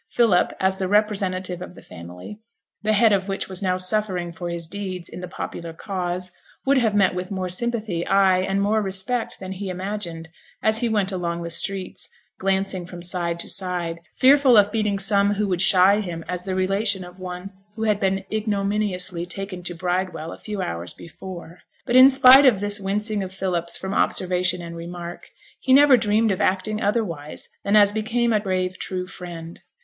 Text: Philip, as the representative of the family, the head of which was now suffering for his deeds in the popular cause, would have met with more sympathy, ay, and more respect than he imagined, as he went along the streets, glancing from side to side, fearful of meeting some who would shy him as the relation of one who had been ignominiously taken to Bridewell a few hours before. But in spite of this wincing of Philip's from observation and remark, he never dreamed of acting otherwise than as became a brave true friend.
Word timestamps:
Philip, 0.09 0.53
as 0.59 0.79
the 0.79 0.87
representative 0.87 1.61
of 1.61 1.75
the 1.75 1.81
family, 1.83 2.39
the 2.81 2.93
head 2.93 3.13
of 3.13 3.27
which 3.29 3.47
was 3.47 3.61
now 3.61 3.77
suffering 3.77 4.31
for 4.31 4.49
his 4.49 4.65
deeds 4.65 5.07
in 5.07 5.19
the 5.19 5.27
popular 5.27 5.73
cause, 5.73 6.31
would 6.65 6.79
have 6.79 6.95
met 6.95 7.13
with 7.13 7.29
more 7.29 7.49
sympathy, 7.49 8.03
ay, 8.07 8.39
and 8.41 8.63
more 8.63 8.81
respect 8.81 9.39
than 9.39 9.51
he 9.51 9.69
imagined, 9.69 10.29
as 10.63 10.79
he 10.79 10.89
went 10.89 11.11
along 11.11 11.43
the 11.43 11.51
streets, 11.51 12.09
glancing 12.39 12.83
from 12.87 13.03
side 13.03 13.39
to 13.41 13.47
side, 13.47 13.99
fearful 14.17 14.57
of 14.57 14.73
meeting 14.73 14.97
some 14.97 15.35
who 15.35 15.47
would 15.47 15.61
shy 15.61 15.99
him 16.01 16.25
as 16.27 16.45
the 16.45 16.55
relation 16.55 17.03
of 17.03 17.19
one 17.19 17.51
who 17.75 17.83
had 17.83 17.99
been 17.99 18.25
ignominiously 18.33 19.27
taken 19.27 19.61
to 19.61 19.75
Bridewell 19.75 20.31
a 20.33 20.37
few 20.39 20.63
hours 20.63 20.95
before. 20.95 21.59
But 21.85 21.95
in 21.95 22.09
spite 22.09 22.47
of 22.47 22.59
this 22.59 22.79
wincing 22.79 23.21
of 23.21 23.31
Philip's 23.31 23.77
from 23.77 23.93
observation 23.93 24.63
and 24.63 24.75
remark, 24.75 25.29
he 25.59 25.71
never 25.73 25.95
dreamed 25.95 26.31
of 26.31 26.41
acting 26.41 26.81
otherwise 26.81 27.49
than 27.63 27.75
as 27.75 27.91
became 27.91 28.33
a 28.33 28.39
brave 28.39 28.79
true 28.79 29.05
friend. 29.05 29.61